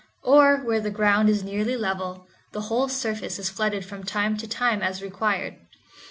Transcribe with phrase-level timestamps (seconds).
[0.23, 4.47] Or, where the ground is nearly level, the whole surface is flooded from time to
[4.47, 5.57] time as required.